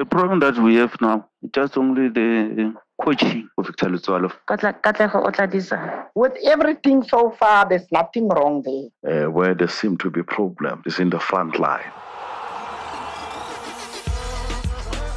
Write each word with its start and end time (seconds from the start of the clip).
The 0.00 0.06
problem 0.06 0.40
that 0.40 0.56
we 0.56 0.76
have 0.76 0.98
now, 1.02 1.28
is 1.42 1.50
just 1.52 1.76
only 1.76 2.08
the 2.08 2.74
coaching 3.04 3.50
of 3.58 3.66
Victor 3.66 3.84
Letsoalo. 3.84 4.32
Katlego 4.48 5.26
Otladisa. 5.26 6.06
With 6.14 6.32
everything 6.42 7.02
so 7.02 7.32
far, 7.38 7.68
there's 7.68 7.84
nothing 7.92 8.26
wrong 8.30 8.62
there. 8.62 9.26
Uh, 9.26 9.30
where 9.30 9.54
there 9.54 9.68
seem 9.68 9.98
to 9.98 10.10
be 10.10 10.22
problems 10.22 10.86
is 10.86 11.00
in 11.00 11.10
the 11.10 11.20
front 11.20 11.60
line. 11.60 11.84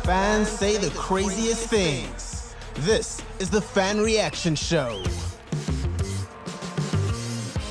Fans 0.03 0.49
say 0.49 0.75
the 0.75 0.91
craziest 0.97 1.69
things. 1.69 2.53
This 2.79 3.21
is 3.39 3.49
the 3.49 3.61
Fan 3.61 4.01
Reaction 4.01 4.53
Show. 4.53 5.01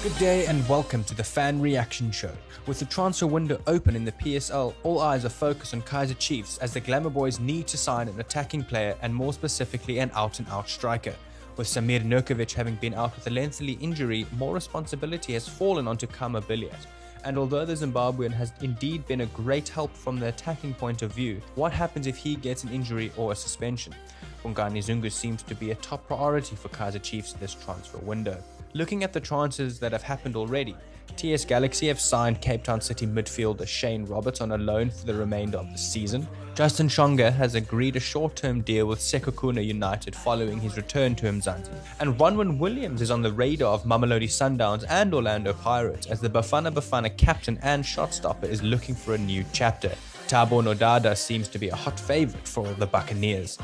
Good 0.03 0.19
day 0.19 0.47
and 0.47 0.69
welcome 0.69 1.05
to 1.05 1.15
the 1.15 1.23
Fan 1.23 1.61
Reaction 1.61 2.11
Show. 2.11 2.33
With 2.67 2.81
the 2.81 2.87
transfer 2.87 3.29
window 3.29 3.61
open 3.69 3.95
in 3.95 4.05
the 4.05 4.11
PSL, 4.11 4.75
all 4.83 4.99
eyes 4.99 5.25
are 5.25 5.29
focused 5.29 5.75
on 5.75 5.83
Kaizer 5.83 6.19
Chiefs 6.19 6.59
as 6.59 6.75
the 6.75 6.81
Glamour 6.81 7.11
Boys 7.11 7.39
need 7.39 7.69
to 7.69 7.77
sign 7.77 8.09
an 8.09 8.19
attacking 8.19 8.65
player 8.65 8.97
and 9.01 9.15
more 9.15 9.33
specifically 9.33 10.01
an 10.01 10.11
out 10.13 10.41
and 10.41 10.49
out 10.49 10.69
striker. 10.69 11.15
With 11.57 11.69
Samir 11.69 12.03
Nurkovic 12.03 12.53
having 12.53 12.75
been 12.75 12.95
out 12.95 13.15
with 13.15 13.29
a 13.29 13.31
lengthy 13.31 13.75
injury, 13.75 14.27
more 14.33 14.53
responsibility 14.53 15.35
has 15.35 15.47
fallen 15.47 15.87
onto 15.87 16.09
Khama 16.09 16.43
Billiat. 16.43 16.85
And 17.23 17.39
although 17.39 17.65
the 17.65 17.75
Zimbabwean 17.75 18.33
has 18.33 18.53
indeed 18.61 19.07
been 19.07 19.21
a 19.21 19.27
great 19.27 19.69
help 19.69 19.95
from 19.95 20.19
the 20.19 20.27
attacking 20.27 20.75
point 20.75 21.03
of 21.03 21.13
view, 21.13 21.41
what 21.55 21.71
happens 21.71 22.09
if 22.09 22.17
he 22.17 22.35
gets 22.35 22.65
an 22.65 22.73
injury 22.73 23.13
or 23.17 23.31
a 23.31 23.37
suspension? 23.37 23.95
Bongani 24.43 24.83
Zungu 24.83 25.13
seems 25.13 25.45
to 25.45 25.55
be 25.55 25.71
a 25.71 25.77
top 25.77 26.09
priority 26.09 26.57
for 26.57 26.71
Kaizer 26.71 27.01
Chiefs 27.01 27.35
this 27.35 27.55
transfer 27.55 27.99
window. 27.99 28.43
Looking 28.75 29.05
at 29.05 29.13
the 29.13 29.21
transfers 29.21 29.79
that 29.81 29.93
have 29.93 30.03
happened 30.03 30.35
already, 30.35 30.75
TS 31.17 31.45
Galaxy 31.45 31.89
have 31.89 32.01
signed 32.01 32.41
Cape 32.41 32.65
Town 32.65 32.81
City 32.81 33.07
midfielder 33.07 33.69
Shane 33.69 34.07
Roberts 34.07 34.41
on 34.41 34.53
a 34.53 34.57
loan 34.57 34.89
for 34.89 35.05
the 35.05 35.13
remainder 35.15 35.59
of 35.59 35.71
the 35.71 35.77
season. 35.77 36.27
Justin 36.55 36.89
Shonga 36.89 37.31
has 37.35 37.55
agreed 37.55 37.97
a 37.97 38.01
short-term 38.01 38.63
deal 38.63 38.87
with 38.87 38.99
Sekhukhune 38.99 39.63
United 39.63 40.17
following 40.17 40.59
his 40.59 40.79
return 40.79 41.15
to 41.17 41.27
Mzansi. 41.27 41.69
And 42.01 42.19
Ronwen 42.19 42.59
Williams 42.59 43.03
is 43.03 43.11
on 43.11 43.21
the 43.21 43.33
radar 43.33 43.75
of 43.75 43.85
Mamelodi 43.85 44.29
Sundowns 44.29 44.87
and 44.89 45.13
Orlando 45.13 45.53
Pirates 45.53 46.07
as 46.07 46.21
the 46.21 46.31
Bafana 46.31 46.73
Bafana 46.73 47.15
captain 47.19 47.59
and 47.63 47.85
shotstopper 47.85 48.45
is 48.45 48.63
looking 48.63 48.95
for 48.95 49.15
a 49.15 49.19
new 49.19 49.45
chapter. 49.53 49.93
Thabo 50.29 50.63
Nodada 50.63 51.15
seems 51.15 51.47
to 51.49 51.59
be 51.59 51.69
a 51.69 51.77
hot 51.77 52.01
favorite 52.01 52.49
for 52.49 52.67
the 52.67 52.87
Buccaneers. 52.87 53.59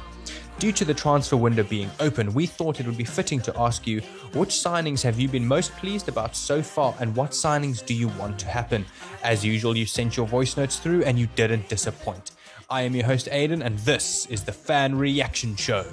Due 0.59 0.73
to 0.73 0.85
the 0.85 0.93
transfer 0.93 1.37
window 1.37 1.63
being 1.63 1.89
open, 2.01 2.35
we 2.35 2.45
thought 2.45 2.81
it 2.81 2.87
would 2.87 2.97
be 2.97 3.05
fitting 3.05 3.41
to 3.41 3.57
ask 3.61 3.87
you 3.87 4.01
which 4.35 4.49
signings 4.49 5.03
have 5.03 5.17
you 5.21 5.29
been 5.29 5.47
most 5.47 5.71
pleased 5.77 6.09
about 6.09 6.35
so 6.35 6.61
far 6.61 6.97
and 6.99 7.15
what 7.15 7.31
signings 7.31 7.87
do 7.87 7.95
you 7.95 8.09
want 8.19 8.41
to 8.41 8.47
happen? 8.47 8.85
As 9.23 9.45
usual, 9.45 9.77
you 9.77 9.87
sent 9.87 10.17
your 10.17 10.27
voice 10.27 10.57
notes 10.57 10.81
through 10.81 11.05
and 11.05 11.17
you 11.17 11.29
didn't 11.37 11.69
disappoint. 11.69 12.33
I 12.69 12.83
am 12.83 12.97
your 12.97 13.07
host 13.07 13.29
Aidan 13.31 13.63
and 13.63 13.79
this 13.79 14.27
is 14.27 14.43
the 14.43 14.53
Fan 14.53 14.99
Reaction 14.99 15.55
Show. 15.55 15.87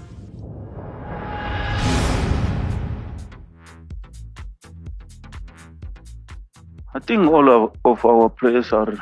I 6.95 6.99
think 7.01 7.29
all 7.29 7.49
of, 7.51 7.77
of 7.85 8.03
our 8.03 8.29
players 8.29 8.73
are 8.73 8.97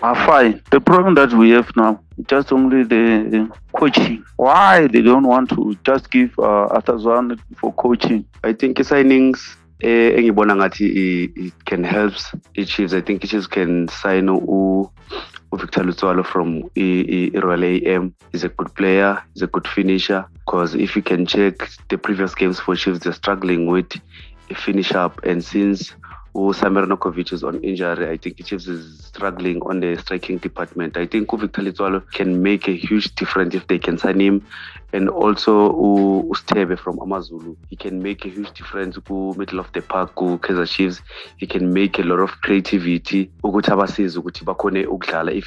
are 0.00 0.14
fine. 0.26 0.62
The 0.70 0.80
problem 0.80 1.16
that 1.16 1.32
we 1.32 1.50
have 1.50 1.74
now, 1.74 2.00
just 2.26 2.52
only 2.52 2.84
the 2.84 3.50
coaching. 3.72 4.24
Why 4.36 4.86
they 4.86 5.02
don't 5.02 5.26
want 5.26 5.50
to 5.50 5.76
just 5.84 6.10
give 6.10 6.30
uh, 6.38 6.68
Atazwan 6.70 7.38
for 7.56 7.72
coaching? 7.74 8.24
I 8.44 8.52
think 8.52 8.78
signings 8.78 9.56
eh, 9.80 10.18
engibona 10.18 10.56
ngathi 10.56 11.30
it 11.36 11.64
can 11.64 11.84
help 11.84 12.12
i-chiefs 12.56 12.92
i 12.92 13.00
think 13.00 13.24
i-chiefs 13.24 13.46
can 13.46 13.86
sign 13.86 14.28
Victor 15.56 15.82
Letsoalo 15.82 16.24
from 16.24 16.68
Royal 16.76 17.64
AM. 17.64 18.14
He's 18.32 18.44
a 18.44 18.48
good 18.48 18.74
player, 18.74 19.22
he's 19.34 19.42
a 19.42 19.46
good 19.46 19.66
finisher. 19.66 20.26
Because 20.44 20.74
if 20.74 20.94
you 20.94 21.02
can 21.02 21.26
check 21.26 21.70
the 21.88 21.96
previous 21.98 22.34
games 22.34 22.60
for 22.60 22.76
Chiefs, 22.76 23.00
they're 23.00 23.12
struggling 23.12 23.66
with 23.66 23.90
a 24.50 24.54
finish 24.54 24.92
up. 24.92 25.22
And 25.24 25.42
since 25.42 25.94
Samir 26.52 26.86
Nurkovic 26.86 27.32
is 27.32 27.44
on 27.44 27.62
injury. 27.62 28.08
I 28.08 28.16
think 28.16 28.44
Chiefs 28.44 28.66
is 28.66 29.06
struggling 29.06 29.60
on 29.62 29.80
the 29.80 29.96
striking 29.96 30.38
department. 30.38 30.96
I 30.96 31.06
think 31.06 31.30
Victor 31.30 31.62
Letsoalo 31.62 32.02
can 32.12 32.42
make 32.42 32.68
a 32.68 32.76
huge 32.76 33.14
difference 33.14 33.54
if 33.54 33.66
they 33.66 33.78
can 33.78 33.98
sign 33.98 34.20
him. 34.20 34.46
And 34.92 35.08
also 35.10 35.72
Ustebe 36.32 36.78
from 36.78 36.98
Amazulu. 37.00 37.56
He 37.68 37.76
can 37.76 38.02
make 38.02 38.24
a 38.24 38.28
huge 38.28 38.50
difference 38.52 38.96
ku 39.06 39.34
middle 39.36 39.60
of 39.60 39.70
the 39.72 39.82
park 39.82 40.14
ku 40.14 40.38
Kaizer 40.38 40.66
Chiefs. 40.66 41.02
He 41.36 41.46
can 41.46 41.72
make 41.72 41.98
a 41.98 42.02
lot 42.02 42.20
of 42.20 42.30
creativity. 42.40 43.30
If 43.44 43.68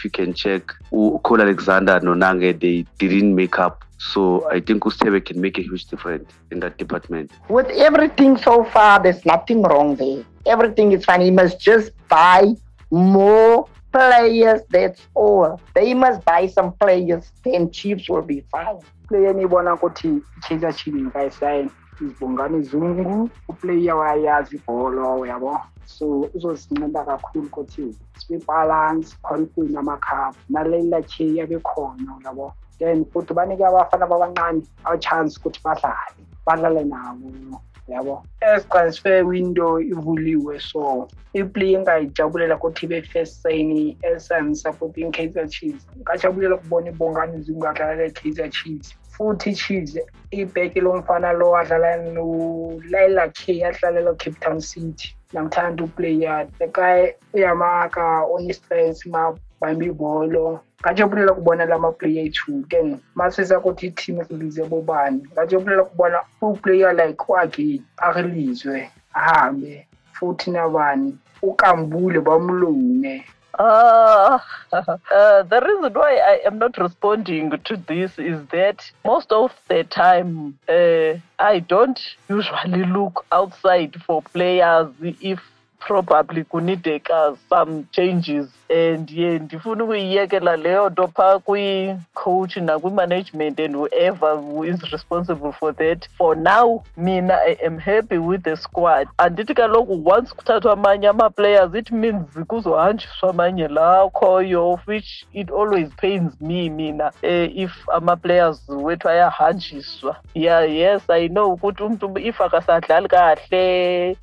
you 0.04 0.10
can 0.12 0.34
check 0.34 0.74
Cole 0.92 1.42
Alexander 1.42 2.00
Nonange 2.02 2.60
they 2.60 2.86
didn't 3.00 3.34
make 3.34 3.58
up 3.58 3.84
so 4.02 4.50
I 4.50 4.60
think 4.60 4.84
Ustebe 4.84 5.24
can 5.24 5.40
make 5.40 5.60
a 5.60 5.62
huge 5.62 5.86
difference 5.86 6.34
in 6.50 6.60
that 6.62 6.78
department. 6.80 7.32
With 7.50 7.70
everything 7.70 8.36
so 8.36 8.64
far, 8.64 9.02
there's 9.02 9.26
nothing 9.26 9.62
wrong 9.62 9.96
there. 9.96 10.26
Everything 10.48 10.92
is 10.92 11.06
fine. 11.06 11.22
He 11.22 11.30
must 11.30 11.60
just 11.60 11.92
buy 12.08 12.56
more 12.90 13.68
players. 13.92 14.62
That's 14.72 15.02
all. 15.14 15.62
They 15.76 15.94
must 15.94 16.26
buy 16.26 16.48
some 16.48 16.74
players. 16.74 17.32
Then 17.44 17.70
Chiefs 17.72 18.10
will 18.10 18.24
be 18.24 18.44
fine. 18.52 18.80
Player 19.08 19.34
nibona 19.34 19.74
ukuthi 19.76 20.22
Kaizer 20.42 20.74
Chiefs 20.74 20.98
ngayisayini 20.98 21.70
izibongani 22.02 22.64
zungu 22.64 23.30
uplayer 23.48 23.96
wayazi 23.96 24.56
ibholo 24.56 25.20
uyabo 25.20 25.62
so 25.86 26.30
uzosinceda 26.34 27.06
kakhulu 27.06 27.46
ukuthi 27.46 27.96
sibe 28.18 28.44
balance 28.48 29.18
khona 29.22 29.44
ukuwina 29.44 29.80
amakhafu 29.80 30.40
nalela 30.50 31.02
khe 31.02 31.42
abe 31.42 31.60
khona 31.60 32.18
uyabo 32.18 32.54
then 32.82 33.06
futhi 33.06 33.34
banike 33.34 33.62
abafana 33.62 34.08
babancane 34.12 34.66
a-chance 34.86 35.38
ukuthi 35.38 35.62
badlale 35.66 36.18
badlale 36.48 36.84
nabo 36.84 37.62
yabo? 37.88 38.24
As 38.42 38.66
transfer 38.66 39.24
window 39.26 39.80
ivuliwe 39.80 40.60
so 40.62 41.08
iplay 41.34 41.76
engayijabulela 41.76 42.58
ukuthi 42.58 42.86
ibe 42.86 43.02
first 43.06 43.42
sign 43.42 43.96
as 44.04 44.32
I'm 44.32 44.56
supporting 44.56 45.12
Kaizer 45.12 45.48
Chiefs. 45.50 45.86
Ngajabulela 46.02 46.56
ukubona 46.56 46.90
ibongani 46.90 47.44
zingadlala 47.44 47.96
le-Kaizer 47.96 48.50
Chiefs. 48.52 48.94
Futhi 49.12 49.56
Chiefs 49.56 49.98
ibheki 50.32 50.82
lomfana 50.82 51.34
lo 51.34 51.56
adlala 51.56 52.14
no-Laila 52.14 53.30
K 53.30 53.62
adlalela 53.64 54.18
Cape 54.18 54.40
Town 54.40 54.60
City. 54.62 55.16
Namthanda 55.34 55.84
uplayer 55.84 56.50
the 56.60 56.68
guy 56.68 57.14
uyamaka 57.34 58.26
on-strength 58.30 59.06
mabambe 59.06 59.40
ibholo 59.70 60.60
ngajabulela 60.82 61.34
kubona 61.34 61.66
lama 61.66 61.92
player 61.92 62.26
ethu 62.26 62.66
ke 62.70 62.98
masisa 63.16 63.60
ukuthi 63.60 63.88
i-team 63.88 64.24
silize 64.26 64.64
bobani. 64.64 65.22
Ngajabulela 65.34 65.84
kubona 65.84 66.18
uplayer 66.42 66.94
like 66.94 67.24
wakhe 67.28 67.82
arilizwe 67.98 68.92
ahambe 69.14 69.88
futhi 70.14 70.52
nabani 70.52 71.18
ukambule 71.42 72.20
bamlunge 72.20 73.26
Uh, 73.60 74.40
uh, 74.72 75.44
the 75.44 75.62
reason 75.62 75.94
why 75.94 76.16
I 76.16 76.40
am 76.46 76.58
not 76.58 76.78
responding 76.78 77.52
to 77.52 77.78
this 77.78 78.18
is 78.18 78.44
that 78.48 78.90
most 79.06 79.32
of 79.32 79.52
the 79.68 79.84
time 79.84 80.58
uh, 80.70 81.20
I 81.38 81.60
don't 81.60 82.00
usually 82.30 82.86
look 82.86 83.26
outside 83.32 84.02
for 84.06 84.22
players 84.22 84.88
if 85.02 85.42
probably 85.82 86.44
kunideka 86.44 87.38
some 87.50 87.84
changes 87.92 88.48
and 88.70 89.10
ye 89.10 89.40
ndifuna 89.40 89.84
ukuyiyekela 89.84 90.56
leyo 90.56 90.90
nto 90.90 91.08
phaa 91.08 91.40
kwi-coach 91.40 92.58
nakwi-management 92.58 93.60
and 93.60 93.76
whoever 93.76 94.36
who 94.36 94.66
is 94.66 94.82
responsible 94.92 95.52
for 95.52 95.76
that. 95.76 96.08
For 96.18 96.36
now 96.36 96.84
mina 96.98 97.34
i 97.34 97.58
am 97.66 97.78
happy 97.78 98.18
with 98.18 98.44
the 98.44 98.58
squad. 98.58 99.08
Andithi 99.18 99.54
kaloku 99.54 100.02
once 100.06 100.34
kuthathwa 100.34 100.74
amanye 100.74 101.08
ama-players 101.08 101.76
it 101.76 101.92
means 101.92 102.26
kuzohanjiswa 102.48 103.30
amanye 103.30 103.68
la 103.68 104.02
akhoyo 104.02 104.74
of 104.74 104.88
which 104.88 105.26
it 105.34 105.52
always 105.52 105.90
pains 105.98 106.42
me 106.42 106.70
mina 106.70 107.12
uh, 107.24 107.62
if 107.64 107.90
ama-players 107.90 108.70
wethu 108.70 109.10
ayahanjiswa. 109.10 110.16
Yeah 110.34 110.72
yes 110.72 111.10
i 111.10 111.28
know 111.28 111.54
ukuthi 111.54 111.84
umntu 111.84 112.20
if 112.20 112.42
akasadlali 112.42 113.08
kahle 113.08 114.18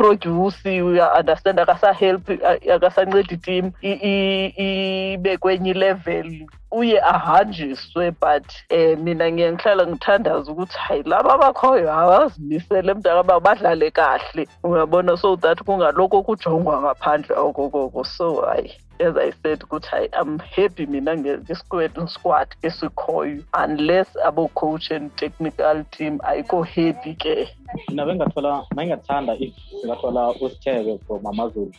akasaproduce 0.00 0.82
uya-understand 0.82 1.60
akasahelp 1.60 2.30
akasanceda 2.74 3.34
iteam 3.34 3.72
ibe 3.82 5.36
kwenye 5.36 5.74
level 5.74 6.46
uye 6.70 7.00
ahanjiswe 7.00 8.10
but 8.10 8.44
eh 8.68 8.98
mina 8.98 9.32
ngiye 9.32 9.52
ngihlala 9.52 9.86
ngithandaza 9.86 10.52
ukuthi 10.52 10.78
hayi 10.78 11.02
laba 11.02 11.34
abakhoyo 11.34 11.92
abazimisele 11.92 12.94
mntakaba 12.94 13.40
badlale 13.40 13.90
kahle. 13.90 14.48
Uyabona? 14.62 15.16
So 15.16 15.36
that 15.36 15.58
kungalokho 15.58 16.22
kujongwa 16.22 16.80
ngaphandle. 16.82 17.36
Okokoko 17.36 18.04
so 18.04 18.40
hayi. 18.40 18.72
As 19.00 19.16
i 19.16 19.32
said 19.42 19.60
ukuthi 19.64 19.88
hayi 19.88 20.08
i'm 20.20 20.38
happy 20.38 20.86
mina 20.86 21.16
ngesquad 21.16 22.08
squad 22.08 22.48
esikhoyo. 22.62 23.42
Unless 23.54 24.08
abo-coach 24.24 24.90
and 24.90 25.16
technical 25.16 25.84
team 25.90 26.18
ayikho 26.24 26.62
happy 26.66 27.14
ke. 27.14 27.48
Mina 27.88 28.06
bengathola 28.06 28.64
bengathanda 28.76 29.36
if 29.40 29.54
ngathola 29.84 30.34
usithebe 30.40 31.00
from 31.06 31.26
amazulu. 31.26 31.72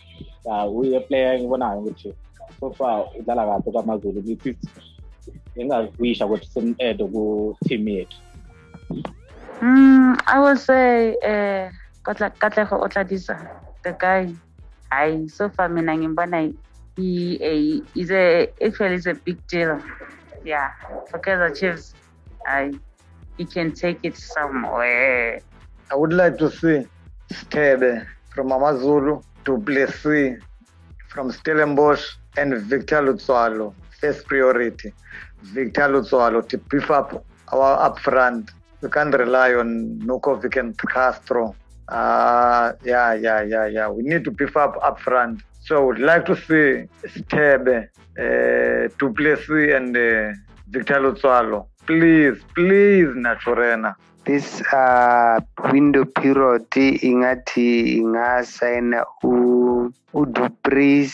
Uh, 0.46 0.66
uye 0.66 1.00
player 1.08 1.34
engibonayo 1.34 1.80
ukuthi 1.82 2.14
so 2.60 2.72
far 2.72 3.06
udlala 3.20 3.46
kahle 3.46 3.72
kwamazulu 3.72 4.24
engawisha 5.56 6.26
ukuthi 6.26 6.48
simu-ede 6.48 7.04
ku-team 7.04 7.88
yethu. 7.88 8.18
Mm, 9.62 10.18
I 10.28 10.40
will 10.40 10.58
say 10.58 11.16
uh 11.24 11.70
Katla- 12.04 12.34
Katlego 12.40 12.82
Otladisa, 12.82 13.38
the 13.84 13.94
guy. 13.94 14.34
I 14.92 15.28
so 15.28 15.50
far 15.50 15.70
mina 15.70 15.96
ngimbona 15.96 16.52
he 16.96 17.38
a 17.42 18.00
is 18.00 18.12
a 18.12 18.48
actually 18.64 18.96
is 18.96 19.08
a 19.08 19.14
big 19.14 19.46
deal. 19.48 19.82
Yeah, 20.44 20.70
for 21.10 21.20
Kaizer 21.20 21.58
Chiefs, 21.58 21.94
I 22.46 22.72
he 23.38 23.46
can 23.46 23.72
take 23.74 24.00
it 24.04 24.18
somewhere. 24.18 25.42
I 25.92 25.96
would 25.96 26.14
like 26.14 26.38
to 26.38 26.50
see 26.50 26.86
Sithebe 27.32 28.06
from 28.34 28.52
Amazulu 28.52 29.22
Du 29.44 29.58
Preez 29.58 30.42
from 31.10 31.32
Stellenbosch 31.32 32.04
and 32.38 32.56
Victor 32.62 33.02
Letsoalo. 33.02 33.74
First 34.00 34.26
priority. 34.26 34.94
Victor 35.44 35.90
Letsoalo 35.90 36.48
to 36.48 36.58
beef 36.58 36.90
up 36.90 37.26
our 37.52 37.80
up 37.80 38.00
front. 38.00 38.52
We 38.82 38.90
can't 38.90 39.14
rely 39.14 39.54
on 39.54 40.00
Nurkovic 40.00 40.58
and 40.58 40.78
Castro. 40.78 41.56
Uh, 41.92 42.74
yeah, 42.84 43.14
yeah, 43.14 43.42
yeah, 43.42 43.68
yeah. 43.68 43.88
We 43.90 44.04
need 44.04 44.24
to 44.24 44.32
beef 44.32 44.56
up 44.56 44.78
up 44.82 45.00
front. 45.00 45.42
So 45.60 45.78
I 45.78 45.86
would 45.86 46.00
like 46.00 46.26
to 46.26 46.36
see 46.36 46.88
Sithebe, 47.06 47.90
uh, 48.18 48.90
Du 48.98 49.14
Preez 49.14 49.76
and 49.76 49.96
uh, 49.96 50.34
Victor 50.70 51.00
Letsoalo. 51.00 51.68
Please, 51.86 52.40
please, 52.56 53.12
Naturena. 53.16 53.96
this 54.26 54.62
uh 54.72 55.40
window 55.74 56.06
period 56.06 56.70
ingathi 56.72 57.98
ingasayina 57.98 59.02
udupris 60.14 61.14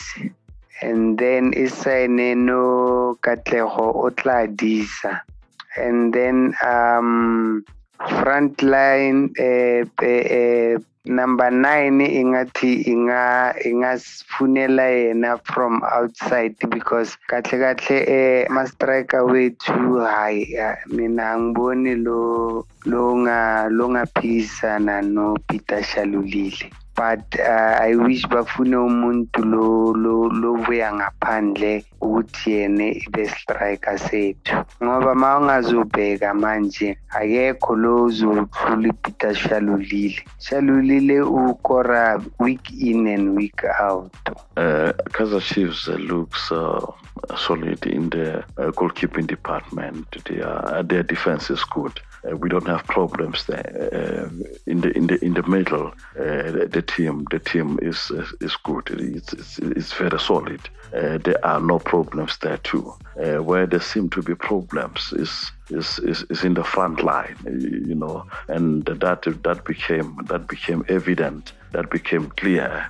and 0.81 1.18
then 1.18 1.53
isayine 1.56 2.35
no 2.35 3.15
katlego 3.24 3.95
Otladisa 4.06 5.21
and 5.77 6.13
then 6.13 6.53
um 6.65 7.63
front 8.06 8.62
line 8.62 9.30
eh, 9.38 9.86
eh, 10.02 10.26
eh, 10.30 10.78
number 11.06 11.50
9 11.50 12.04
ingathi 12.04 12.84
inga 12.92 13.56
ingasifunela 13.66 14.84
yena 14.92 15.40
from 15.44 15.82
outside 15.84 16.56
because 16.70 17.18
kahle 17.30 17.56
kahle 17.64 17.98
eh 18.08 18.46
ma 18.50 18.64
striker 18.68 19.24
wethu 19.24 20.04
hayi 20.04 20.60
ah, 20.60 20.76
mina 20.92 21.34
angiboni 21.34 21.96
lo 21.96 22.22
longa 22.86 23.70
longaphisana 23.72 25.02
no 25.02 25.36
Peter 25.48 25.82
Shalulile. 25.84 26.70
But 26.98 27.40
uh, 27.40 27.78
I 27.80 27.96
wish 27.96 28.26
bafune 28.26 28.76
umuntu 28.76 29.46
lo 29.46 29.94
lo 29.94 30.30
lobuya 30.30 30.90
ngaphandle 30.98 31.86
ukuthi 32.02 32.52
yena 32.52 32.88
ibe 32.90 33.24
striker 33.30 33.98
sethu. 34.00 34.66
Ngoba 34.84 35.16
ma 35.16 35.38
ungazobheka 35.38 36.34
manje 36.34 36.98
akekho 37.10 37.76
lo 37.76 38.04
uzohlula 38.10 38.94
Peter 39.02 39.34
Shalulile. 39.36 40.26
Shalulile 40.40 41.22
ukora 41.22 42.18
week 42.40 42.66
in 42.74 43.08
and 43.08 43.36
week 43.36 43.62
out. 43.80 44.12
Uh, 44.58 44.92
Kaiser 45.14 45.40
Chiefs 45.40 45.88
uh, 45.88 45.94
looks 45.94 46.52
uh, 46.52 46.82
solid 47.38 47.86
in 47.86 48.10
the 48.10 48.40
uh, 48.40 48.72
goalkeeping 48.72 49.28
department. 49.28 50.06
Their 50.25 50.84
their 50.84 51.04
defense 51.04 51.50
is 51.50 51.64
good. 51.64 52.00
Uh, 52.28 52.36
we 52.36 52.50
don't 52.50 52.68
have 52.68 52.84
problems 52.86 53.46
there. 53.46 53.90
Uh, 53.94 54.30
in 54.66 54.81
the 54.81 54.92
in 54.98 55.08
the 55.08 55.24
in 55.24 55.34
the 55.34 55.44
middle, 55.44 55.88
uh, 56.19 56.52
the, 56.52 56.69
the 56.72 56.81
team 56.81 57.25
the 57.31 57.40
team 57.40 57.80
is 57.81 58.12
is, 58.42 58.56
good. 58.64 58.90
It's, 58.90 59.34
it's 59.34 59.60
it's 59.60 59.94
very 59.94 60.19
solid. 60.19 60.62
Uh, 60.94 61.18
there 61.18 61.46
are 61.46 61.60
no 61.60 61.80
problems 61.80 62.38
there 62.38 62.58
too. 62.58 62.94
Uh, 63.22 63.44
where 63.44 63.66
there 63.66 63.81
seem 63.81 64.10
to 64.10 64.22
be 64.22 64.36
problems 64.36 65.13
is 65.13 65.52
is, 65.70 66.00
is, 66.00 66.24
is 66.30 66.44
in 66.44 66.54
the 66.54 66.63
front 66.63 67.04
line, 67.04 67.36
you 67.46 67.96
know, 67.96 68.25
and 68.48 68.86
that 68.86 69.22
that 69.44 69.66
became 69.66 70.18
that 70.28 70.48
became 70.48 70.84
evident. 70.88 71.54
That 71.74 71.90
became 71.90 72.30
clear 72.30 72.90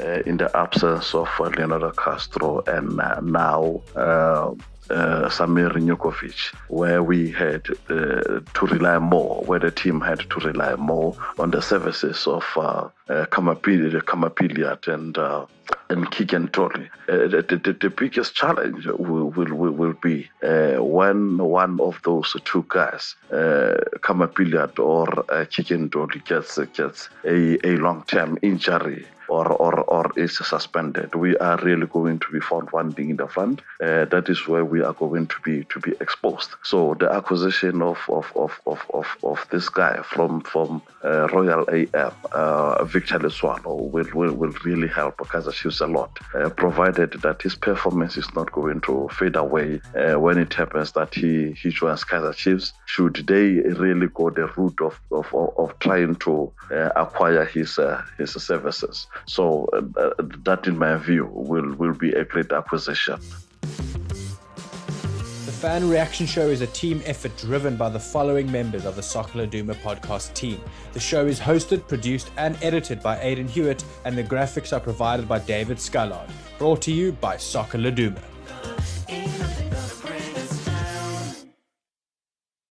uh, 0.00 0.22
in 0.26 0.36
the 0.36 0.54
absence 0.56 1.14
of 1.14 1.28
uh, 1.40 1.44
Leonardo 1.44 1.90
Castro 1.92 2.62
and 2.66 3.00
uh, 3.00 3.20
now 3.20 3.80
uh, 3.94 4.54
uh, 4.90 5.28
Samir 5.28 5.72
Nurkovic, 5.72 6.54
where 6.68 7.02
we 7.02 7.30
had 7.30 7.66
uh, 7.88 8.40
to 8.54 8.66
rely 8.66 8.98
more, 8.98 9.42
where 9.44 9.58
the 9.58 9.70
team 9.70 10.00
had 10.00 10.20
to 10.30 10.40
rely 10.40 10.76
more 10.76 11.16
on 11.38 11.50
the 11.50 11.60
services 11.60 12.26
of 12.26 12.44
uh, 12.56 12.88
uh, 13.08 13.26
Kamapili, 13.26 14.04
Khama 14.04 14.30
Billiat 14.30 14.92
and 14.92 15.18
uh, 15.18 15.46
and 15.88 16.10
Keagan 16.10 16.50
Dolly. 16.52 16.88
Uh, 17.08 17.28
the, 17.28 17.60
the, 17.62 17.72
the 17.72 17.90
biggest 17.90 18.34
challenge 18.34 18.86
will, 18.86 19.30
will, 19.30 19.72
will, 19.72 19.92
be 19.94 20.28
uh, 20.42 20.82
when 20.82 21.38
one 21.38 21.80
of 21.80 22.00
those 22.04 22.36
two 22.44 22.64
guys, 22.68 23.14
uh, 23.32 23.76
Khama 24.02 24.28
Billiat 24.28 24.78
or 24.78 25.08
uh, 25.30 25.44
Dolly, 25.88 26.22
gets, 26.24 26.58
gets 26.74 27.08
a, 27.24 27.66
a 27.66 27.76
long 27.76 28.04
term 28.06 28.38
injury 28.42 29.06
or, 29.28 29.52
or, 29.52 29.80
or 29.80 30.12
is 30.16 30.36
suspended. 30.38 31.14
We 31.14 31.36
are 31.38 31.58
really 31.58 31.86
going 31.86 32.18
to 32.20 32.32
be 32.32 32.40
found 32.40 32.70
wanting 32.70 33.10
in 33.10 33.16
the 33.16 33.26
front. 33.26 33.60
Uh, 33.82 34.04
that 34.06 34.28
is 34.28 34.46
where 34.46 34.64
we 34.64 34.82
are 34.82 34.92
going 34.92 35.26
to 35.26 35.36
be 35.44 35.64
to 35.64 35.80
be 35.80 35.92
exposed. 36.00 36.50
So 36.62 36.94
the 36.94 37.12
acquisition 37.12 37.82
of 37.82 37.98
of, 38.08 38.30
of, 38.36 38.60
of, 38.66 38.80
of, 38.94 39.06
of 39.22 39.46
this 39.50 39.68
guy 39.68 40.02
from 40.02 40.40
from 40.42 40.82
uh, 41.04 41.28
Royal 41.28 41.66
AM, 41.70 42.12
uh, 42.32 42.84
Victor 42.84 43.18
Letsoalo, 43.18 43.90
will, 43.90 44.08
will 44.14 44.34
will 44.34 44.54
really 44.64 44.88
help 44.88 45.16
Kaizer 45.18 45.52
Chiefs 45.56 45.80
a 45.80 45.86
lot, 45.86 46.18
uh, 46.34 46.50
provided 46.50 47.12
that 47.22 47.42
his 47.42 47.54
performance 47.54 48.16
is 48.16 48.28
not 48.34 48.52
going 48.52 48.80
to 48.82 49.08
fade 49.12 49.36
away 49.36 49.80
uh, 49.94 50.18
when 50.20 50.38
it 50.38 50.52
happens 50.54 50.92
that 50.92 51.14
he 51.14 51.52
he 51.52 51.70
joins 51.70 52.04
Kaizer 52.04 52.34
Chiefs. 52.34 52.72
Should 52.84 53.16
they 53.26 53.46
really 53.82 54.08
go 54.08 54.30
the 54.30 54.46
route 54.56 54.80
of 54.80 55.00
of, 55.10 55.34
of, 55.34 55.78
trying 55.80 56.16
to 56.16 56.52
uh, 56.70 56.90
acquire 56.96 57.44
his 57.44 57.78
uh, 57.78 58.02
his 58.18 58.32
services? 58.32 59.06
So 59.26 59.68
uh, 59.72 60.10
that, 60.44 60.66
in 60.66 60.78
my 60.78 60.96
view, 60.96 61.24
will 61.32 61.74
will 61.74 61.94
be 61.94 62.12
a 62.12 62.24
great 62.24 62.52
acquisition. 62.52 63.18
Fan 65.56 65.88
Reaction 65.88 66.26
Show 66.26 66.48
is 66.48 66.60
a 66.60 66.66
team 66.66 67.00
effort 67.06 67.34
driven 67.38 67.76
by 67.76 67.88
the 67.88 67.98
following 67.98 68.52
members 68.52 68.84
of 68.84 68.94
the 68.94 69.02
Soccer 69.02 69.38
Laduma 69.38 69.74
podcast 69.76 70.34
team. 70.34 70.60
The 70.92 71.00
show 71.00 71.26
is 71.26 71.40
hosted, 71.40 71.88
produced, 71.88 72.30
and 72.36 72.58
edited 72.62 73.02
by 73.02 73.18
Aidan 73.22 73.48
Hewitt, 73.48 73.82
and 74.04 74.18
the 74.18 74.22
graphics 74.22 74.76
are 74.76 74.80
provided 74.80 75.26
by 75.26 75.38
David 75.38 75.78
Scullard. 75.78 76.28
Brought 76.58 76.82
to 76.82 76.92
you 76.92 77.12
by 77.12 77.38
Soccer 77.38 77.78
Laduma. 77.78 78.20